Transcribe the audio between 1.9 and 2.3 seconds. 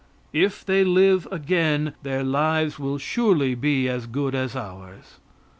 their